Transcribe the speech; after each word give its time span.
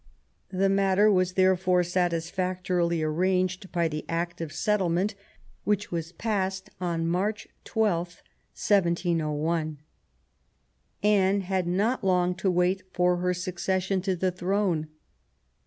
The 0.49 0.67
matter 0.67 1.11
was 1.11 1.33
therefore 1.33 1.83
satisfactorily 1.83 3.03
arranged 3.03 3.71
by 3.71 3.87
the 3.87 4.03
Act 4.09 4.41
of 4.41 4.51
Settlement 4.51 5.13
which 5.63 5.91
was 5.91 6.11
passed 6.11 6.71
on 6.79 7.05
March 7.05 7.47
12, 7.65 8.07
1701. 8.07 9.77
Anne 11.03 11.41
had 11.41 11.67
not 11.67 12.03
long 12.03 12.33
to 12.33 12.49
wait 12.49 12.81
for 12.91 13.17
her 13.17 13.35
succession 13.35 14.01
to 14.01 14.15
the 14.15 14.31
throne. 14.31 14.87